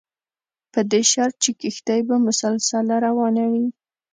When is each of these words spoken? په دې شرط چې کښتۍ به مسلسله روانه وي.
په 0.73 0.79
دې 0.91 1.01
شرط 1.11 1.35
چې 1.43 1.51
کښتۍ 1.59 1.99
به 2.07 2.15
مسلسله 2.27 2.95
روانه 3.05 3.43
وي. 3.51 3.65